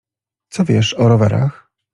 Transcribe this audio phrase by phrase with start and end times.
[0.49, 1.69] Co wiesz o rowerach?